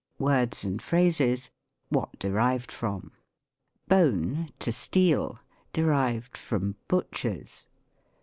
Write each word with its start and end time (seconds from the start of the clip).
WORDS 0.17 0.65
AND 0.65 0.81
PHRASES. 0.81 1.51
WHAT 1.89 2.17
DERIVED 2.17 2.71
FROM. 2.71 3.11
Bone 3.87 4.49
(to 4.57 4.71
steal,) 4.71 5.37
Butchers. 6.87 7.67